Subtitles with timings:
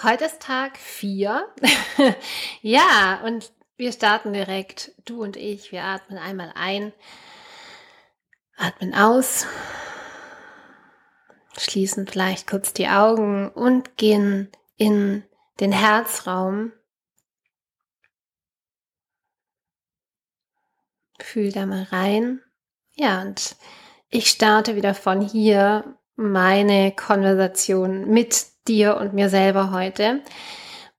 [0.00, 1.46] Heute ist Tag 4.
[2.62, 4.92] ja, und wir starten direkt.
[5.04, 6.94] Du und ich, wir atmen einmal ein,
[8.56, 9.46] atmen aus,
[11.58, 15.24] schließen vielleicht kurz die Augen und gehen in
[15.60, 16.72] den Herzraum.
[21.20, 22.40] Fühl da mal rein.
[22.94, 23.56] Ja, und
[24.08, 30.20] ich starte wieder von hier meine Konversation mit dir und mir selber heute.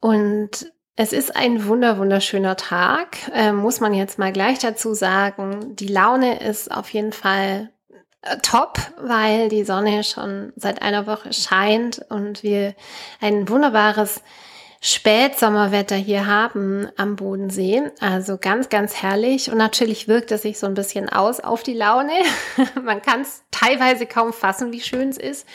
[0.00, 5.74] Und es ist ein wunder, wunderschöner Tag, äh, muss man jetzt mal gleich dazu sagen.
[5.76, 7.70] Die Laune ist auf jeden Fall
[8.22, 12.74] äh, top, weil die Sonne schon seit einer Woche scheint und wir
[13.20, 14.22] ein wunderbares
[14.84, 17.84] Spätsommerwetter hier haben am Bodensee.
[18.00, 19.50] Also ganz, ganz herrlich.
[19.50, 22.12] Und natürlich wirkt es sich so ein bisschen aus auf die Laune.
[22.82, 25.46] Man kann es teilweise kaum fassen, wie schön es ist.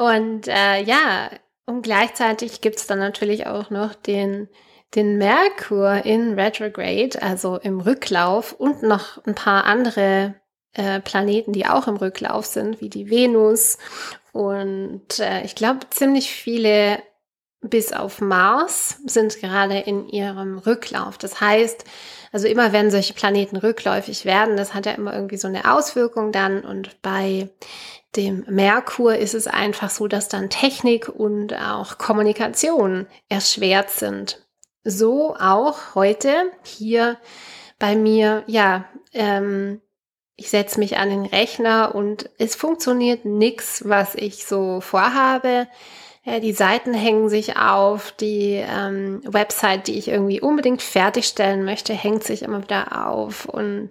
[0.00, 1.28] Und äh, ja,
[1.66, 4.48] und gleichzeitig gibt es dann natürlich auch noch den,
[4.94, 10.36] den Merkur in Retrograde, also im Rücklauf und noch ein paar andere
[10.72, 13.76] äh, Planeten, die auch im Rücklauf sind, wie die Venus.
[14.32, 17.02] Und äh, ich glaube, ziemlich viele
[17.60, 21.18] bis auf Mars sind gerade in ihrem Rücklauf.
[21.18, 21.84] Das heißt,
[22.32, 26.32] also immer wenn solche Planeten rückläufig werden, das hat ja immer irgendwie so eine Auswirkung
[26.32, 26.64] dann.
[26.64, 27.50] Und bei
[28.16, 34.44] dem Merkur ist es einfach so, dass dann Technik und auch Kommunikation erschwert sind.
[34.82, 37.18] So auch heute hier
[37.78, 39.80] bei mir, ja, ähm,
[40.36, 45.68] ich setze mich an den Rechner und es funktioniert nichts, was ich so vorhabe.
[46.24, 51.92] Ja, die Seiten hängen sich auf, die ähm, Website, die ich irgendwie unbedingt fertigstellen möchte,
[51.92, 53.90] hängt sich immer wieder auf und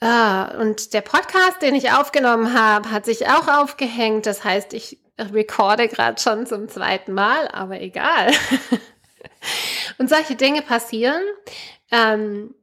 [0.00, 4.26] Ah, und der Podcast, den ich aufgenommen habe, hat sich auch aufgehängt.
[4.26, 8.32] Das heißt, ich recorde gerade schon zum zweiten Mal, aber egal.
[9.98, 11.22] und solche Dinge passieren.
[11.90, 12.54] Ähm,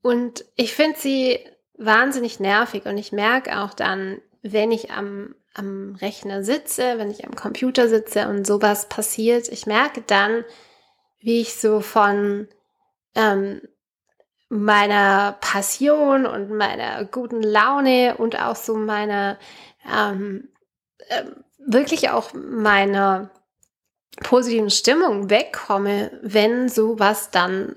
[0.00, 1.38] und ich finde sie
[1.76, 7.26] wahnsinnig nervig und ich merke auch dann, wenn ich am am Rechner sitze, wenn ich
[7.26, 10.44] am Computer sitze und sowas passiert, ich merke dann,
[11.18, 12.48] wie ich so von
[13.16, 13.62] ähm,
[14.48, 19.38] meiner Passion und meiner guten Laune und auch so meiner
[19.90, 20.48] ähm,
[21.08, 21.24] äh,
[21.58, 23.30] wirklich auch meiner
[24.22, 27.76] positiven Stimmung wegkomme, wenn sowas dann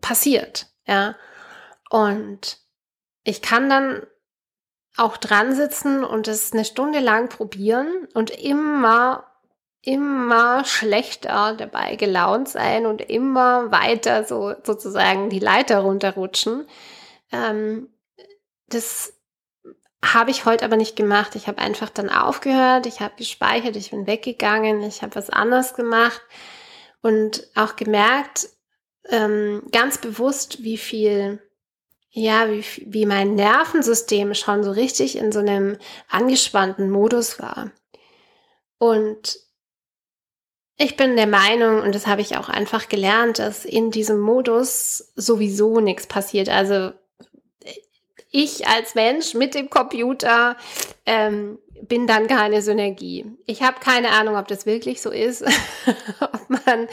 [0.00, 1.16] passiert, ja.
[1.90, 2.58] Und
[3.24, 4.06] ich kann dann
[4.96, 9.27] auch dran sitzen und es eine Stunde lang probieren und immer,
[9.82, 16.66] immer schlechter dabei gelaunt sein und immer weiter so sozusagen die Leiter runterrutschen.
[17.32, 17.88] Ähm,
[18.68, 19.14] das
[20.04, 21.34] habe ich heute aber nicht gemacht.
[21.36, 25.74] Ich habe einfach dann aufgehört, ich habe gespeichert, ich bin weggegangen, ich habe was anderes
[25.74, 26.22] gemacht
[27.00, 28.48] und auch gemerkt,
[29.08, 31.40] ähm, ganz bewusst, wie viel
[32.10, 35.76] ja, wie, wie mein Nervensystem schon so richtig in so einem
[36.08, 37.70] angespannten Modus war.
[38.78, 39.38] Und
[40.78, 45.12] ich bin der Meinung, und das habe ich auch einfach gelernt, dass in diesem Modus
[45.16, 46.48] sowieso nichts passiert.
[46.48, 46.92] Also
[48.30, 50.56] ich als Mensch mit dem Computer
[51.04, 53.26] ähm, bin dann keine Synergie.
[53.46, 55.42] Ich habe keine Ahnung, ob das wirklich so ist,
[56.20, 56.88] ob man,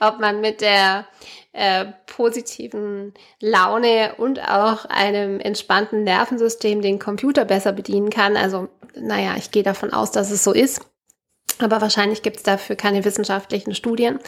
[0.00, 1.06] ob man mit der
[1.52, 8.36] äh, positiven Laune und auch einem entspannten Nervensystem den Computer besser bedienen kann.
[8.36, 10.80] Also, naja, ich gehe davon aus, dass es so ist.
[11.60, 14.18] Aber wahrscheinlich gibt es dafür keine wissenschaftlichen Studien,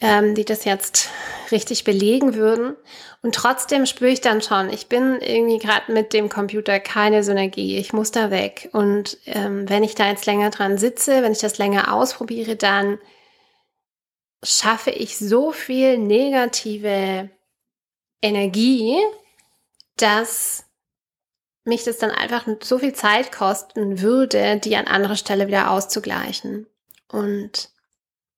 [0.00, 1.10] ähm, die das jetzt
[1.50, 2.76] richtig belegen würden.
[3.22, 7.78] Und trotzdem spüre ich dann schon, ich bin irgendwie gerade mit dem Computer keine Synergie.
[7.78, 8.68] Ich muss da weg.
[8.72, 12.98] Und ähm, wenn ich da jetzt länger dran sitze, wenn ich das länger ausprobiere, dann
[14.42, 17.30] schaffe ich so viel negative
[18.20, 18.96] Energie,
[19.96, 20.64] dass
[21.64, 26.66] mich das dann einfach so viel Zeit kosten würde, die an anderer Stelle wieder auszugleichen.
[27.08, 27.70] Und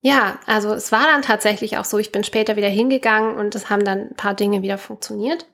[0.01, 3.69] ja, also es war dann tatsächlich auch so, ich bin später wieder hingegangen und es
[3.69, 5.47] haben dann ein paar Dinge wieder funktioniert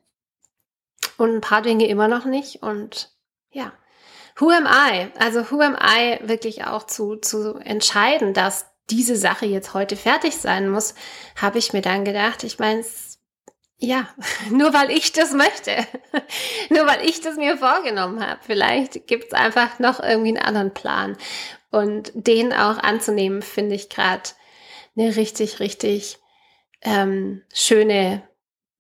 [1.17, 2.63] und ein paar Dinge immer noch nicht.
[2.63, 3.11] Und
[3.51, 3.73] ja,
[4.37, 5.09] who am I?
[5.19, 10.37] Also who am I wirklich auch zu, zu entscheiden, dass diese Sache jetzt heute fertig
[10.37, 10.95] sein muss,
[11.37, 12.85] habe ich mir dann gedacht, ich meine,
[13.83, 14.07] ja,
[14.51, 15.77] nur weil ich das möchte,
[16.71, 18.39] nur weil ich das mir vorgenommen habe.
[18.43, 21.17] Vielleicht gibt es einfach noch irgendwie einen anderen Plan.
[21.71, 24.23] Und den auch anzunehmen, finde ich gerade
[24.97, 26.19] eine richtig, richtig
[26.83, 28.23] ähm, schöne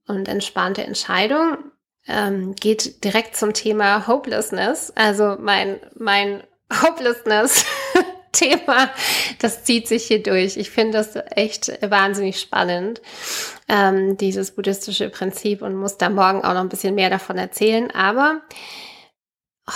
[0.07, 1.59] und entspannte Entscheidung.
[2.07, 4.93] Ähm, geht direkt zum Thema Hopelessness.
[4.95, 6.45] Also mein, mein
[6.83, 7.65] Hopelessness
[8.33, 8.91] Thema,
[9.39, 10.57] das zieht sich hier durch.
[10.57, 13.03] Ich finde das echt wahnsinnig spannend,
[13.69, 17.91] ähm, dieses buddhistische Prinzip und muss da morgen auch noch ein bisschen mehr davon erzählen.
[17.91, 18.41] Aber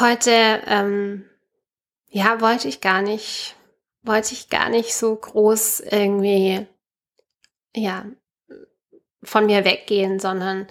[0.00, 1.24] heute, ähm,
[2.08, 3.56] ja, wollte ich gar nicht,
[4.02, 6.66] wollte ich gar nicht so groß irgendwie,
[7.74, 8.06] ja,
[9.22, 10.66] von mir weggehen, sondern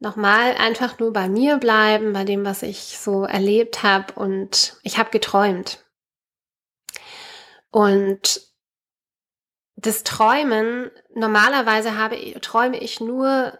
[0.00, 4.98] nochmal einfach nur bei mir bleiben, bei dem, was ich so erlebt habe und ich
[4.98, 5.85] habe geträumt.
[7.76, 8.40] Und
[9.74, 13.52] das Träumen, normalerweise habe, träume ich nur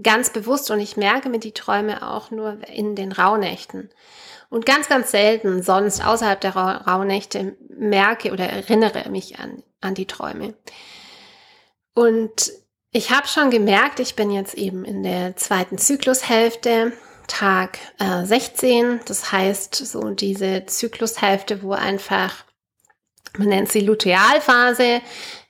[0.00, 3.90] ganz bewusst und ich merke mir die Träume auch nur in den Rauhnächten.
[4.50, 10.06] Und ganz, ganz selten sonst außerhalb der Rauhnächte merke oder erinnere mich an, an die
[10.06, 10.54] Träume.
[11.92, 12.52] Und
[12.92, 16.92] ich habe schon gemerkt, ich bin jetzt eben in der zweiten Zyklushälfte,
[17.26, 19.00] Tag äh, 16.
[19.06, 22.44] Das heißt, so diese Zyklushälfte, wo einfach,
[23.38, 25.00] man nennt sie Lutealphase,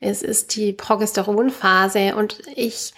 [0.00, 2.92] es ist die Progesteronphase und ich,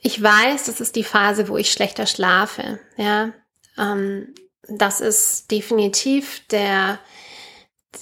[0.00, 2.80] ich weiß, das ist die Phase, wo ich schlechter schlafe.
[2.96, 3.32] Ja,
[3.78, 4.34] ähm,
[4.68, 6.98] das ist definitiv der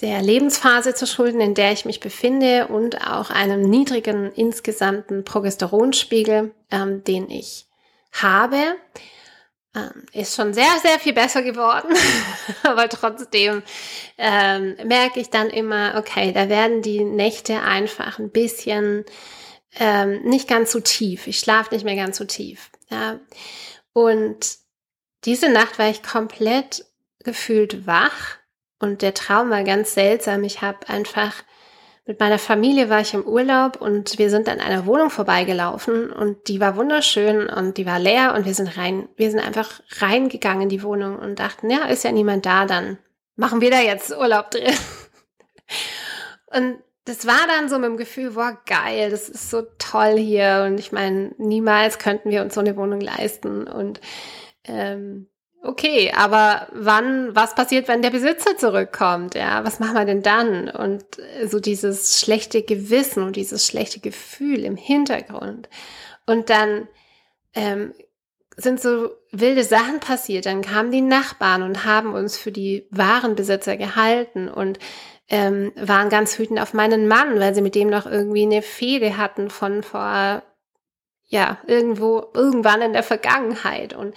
[0.01, 6.53] der Lebensphase zu schulden, in der ich mich befinde und auch einem niedrigen insgesamten Progesteronspiegel,
[6.71, 7.67] ähm, den ich
[8.11, 8.75] habe.
[9.77, 11.95] Ähm, ist schon sehr, sehr viel besser geworden,
[12.63, 13.61] aber trotzdem
[14.17, 19.05] ähm, merke ich dann immer, okay, da werden die Nächte einfach ein bisschen
[19.77, 21.27] ähm, nicht ganz so tief.
[21.27, 22.71] Ich schlafe nicht mehr ganz so tief.
[22.89, 23.19] Ja.
[23.93, 24.57] Und
[25.25, 26.85] diese Nacht war ich komplett
[27.23, 28.37] gefühlt wach
[28.79, 30.43] und der Traum war ganz seltsam.
[30.43, 31.33] Ich habe einfach
[32.07, 36.47] mit meiner Familie war ich im Urlaub und wir sind an einer Wohnung vorbeigelaufen und
[36.47, 40.63] die war wunderschön und die war leer und wir sind rein, wir sind einfach reingegangen
[40.63, 42.97] in die Wohnung und dachten, ja, ist ja niemand da, dann
[43.35, 44.73] machen wir da jetzt Urlaub drin.
[46.47, 50.63] Und das war dann so mit dem Gefühl, boah, geil, das ist so toll hier
[50.65, 53.99] und ich meine, niemals könnten wir uns so eine Wohnung leisten und
[54.63, 55.27] ähm,
[55.67, 59.35] Okay, aber wann, was passiert, wenn der Besitzer zurückkommt?
[59.35, 60.69] Ja, was machen wir denn dann?
[60.69, 61.03] Und
[61.45, 65.67] so dieses schlechte Gewissen und dieses schlechte Gefühl im Hintergrund.
[66.25, 66.87] Und dann
[67.53, 67.93] ähm,
[68.55, 70.45] sind so wilde Sachen passiert.
[70.45, 74.79] Dann kamen die Nachbarn und haben uns für die wahren Besitzer gehalten und
[75.27, 79.17] ähm, waren ganz wütend auf meinen Mann, weil sie mit dem noch irgendwie eine Fehde
[79.17, 80.43] hatten von vor,
[81.27, 83.93] ja, irgendwo, irgendwann in der Vergangenheit.
[83.93, 84.15] Und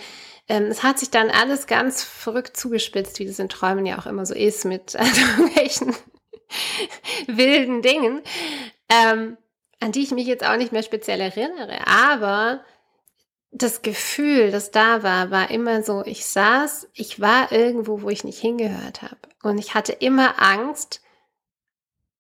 [0.49, 4.07] ähm, es hat sich dann alles ganz verrückt zugespitzt, wie das in Träumen ja auch
[4.07, 5.95] immer so ist, mit also, irgendwelchen
[7.27, 8.23] wilden Dingen,
[8.89, 9.37] ähm,
[9.81, 11.87] an die ich mich jetzt auch nicht mehr speziell erinnere.
[11.87, 12.65] Aber
[13.53, 18.25] das Gefühl, das da war, war immer so, ich saß, ich war irgendwo, wo ich
[18.25, 19.19] nicht hingehört habe.
[19.43, 21.01] Und ich hatte immer Angst,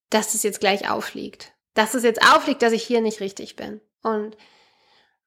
[0.08, 1.52] dass es jetzt gleich aufliegt.
[1.74, 3.80] Dass es jetzt aufliegt, dass ich hier nicht richtig bin.
[4.02, 4.36] Und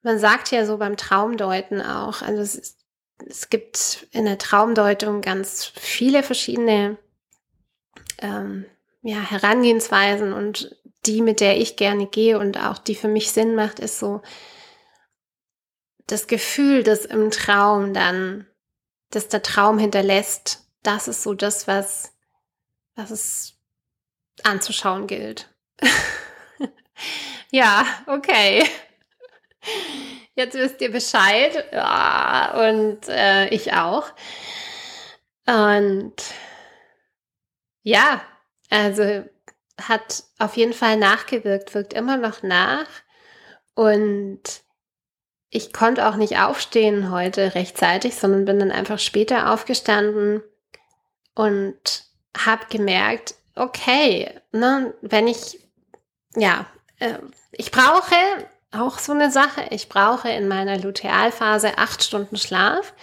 [0.04, 2.78] man sagt ja so beim Traumdeuten auch, also es ist,
[3.26, 6.98] es gibt in der Traumdeutung ganz viele verschiedene
[8.18, 8.66] ähm,
[9.02, 13.54] ja, Herangehensweisen und die, mit der ich gerne gehe und auch die für mich Sinn
[13.54, 14.20] macht, ist so
[16.06, 18.46] das Gefühl, das im Traum dann,
[19.10, 22.12] dass der Traum hinterlässt, das ist so das, was,
[22.94, 23.54] was es
[24.42, 25.48] anzuschauen gilt.
[27.50, 28.68] ja, okay.
[30.34, 31.64] Jetzt wisst ihr Bescheid.
[31.72, 34.06] Ja, und äh, ich auch.
[35.46, 36.14] Und
[37.82, 38.22] ja,
[38.70, 39.24] also
[39.80, 42.86] hat auf jeden Fall nachgewirkt, wirkt immer noch nach.
[43.74, 44.42] Und
[45.50, 50.42] ich konnte auch nicht aufstehen heute rechtzeitig, sondern bin dann einfach später aufgestanden
[51.34, 52.04] und
[52.36, 55.60] habe gemerkt, okay, ne, wenn ich,
[56.34, 56.66] ja,
[56.98, 57.18] äh,
[57.52, 58.14] ich brauche
[58.74, 59.66] auch so eine Sache.
[59.70, 62.94] Ich brauche in meiner Lutealphase acht Stunden Schlaf.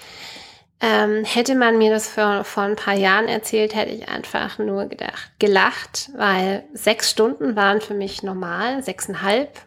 [0.84, 4.86] Ähm, hätte man mir das vor, vor ein paar Jahren erzählt, hätte ich einfach nur
[4.88, 9.62] gedacht, gelacht, weil sechs Stunden waren für mich normal, sechseinhalb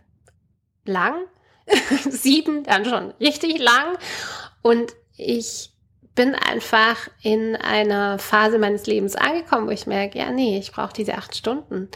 [0.85, 1.15] lang,
[2.11, 3.97] sieben dann schon richtig lang.
[4.61, 5.71] Und ich
[6.15, 10.93] bin einfach in einer Phase meines Lebens angekommen, wo ich merke, ja, nee, ich brauche
[10.93, 11.89] diese acht Stunden.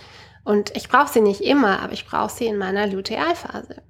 [0.44, 3.82] Und ich brauche sie nicht immer, aber ich brauche sie in meiner Lutealphase.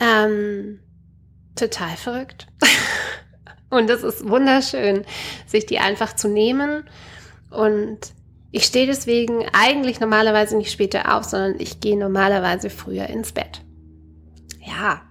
[0.00, 0.80] Ähm,
[1.56, 2.46] total verrückt.
[3.70, 5.04] und es ist wunderschön,
[5.46, 6.84] sich die einfach zu nehmen.
[7.50, 8.12] Und
[8.50, 13.62] ich stehe deswegen eigentlich normalerweise nicht später auf, sondern ich gehe normalerweise früher ins Bett.
[14.60, 15.02] Ja.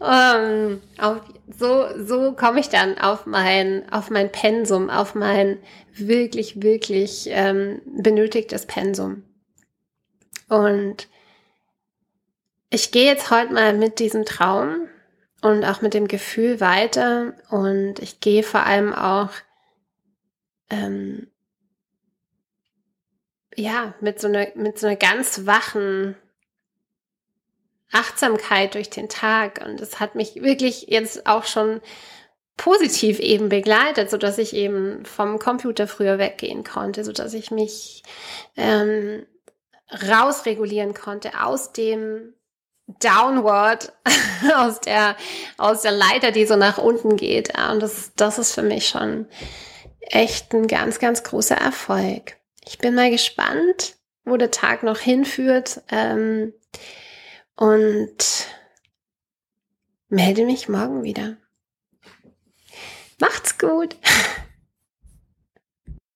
[0.00, 1.20] ähm, auf,
[1.58, 5.58] so so komme ich dann auf mein, auf mein Pensum, auf mein
[5.94, 9.24] wirklich, wirklich ähm, benötigtes Pensum.
[10.48, 11.08] Und
[12.70, 14.88] ich gehe jetzt heute mal mit diesem Traum
[15.40, 19.30] und auch mit dem Gefühl weiter und ich gehe vor allem auch
[20.70, 21.30] ähm,
[23.54, 26.16] ja mit so einer mit so einer ganz wachen
[27.90, 31.80] Achtsamkeit durch den Tag und es hat mich wirklich jetzt auch schon
[32.58, 37.50] positiv eben begleitet, so dass ich eben vom Computer früher weggehen konnte, so dass ich
[37.50, 38.02] mich
[38.56, 39.24] ähm,
[39.90, 42.34] rausregulieren konnte aus dem
[43.00, 43.92] Downward,
[44.56, 45.16] aus der,
[45.56, 47.52] aus der Leiter, die so nach unten geht.
[47.70, 49.26] Und das, das ist für mich schon
[50.00, 52.36] echt ein ganz, ganz großer Erfolg.
[52.64, 55.82] Ich bin mal gespannt, wo der Tag noch hinführt.
[55.90, 56.52] Ähm,
[57.58, 58.46] und
[60.08, 61.36] melde mich morgen wieder.
[63.18, 63.96] Macht's gut.